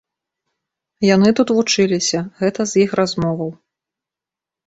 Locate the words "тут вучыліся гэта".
1.39-2.61